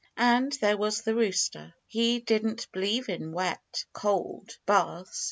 And 0.17 0.51
there 0.53 0.77
was 0.77 1.03
the 1.03 1.13
rooster. 1.13 1.75
He 1.85 2.17
didn't 2.21 2.71
believe 2.71 3.07
in 3.07 3.31
wet, 3.33 3.85
cold 3.93 4.57
baths. 4.65 5.19